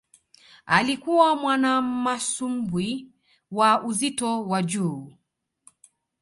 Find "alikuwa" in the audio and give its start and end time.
0.65-1.35